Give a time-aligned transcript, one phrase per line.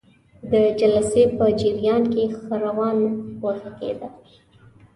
[0.51, 2.97] د جلسې په جریان کې ښه روان
[3.43, 4.09] وغږیده.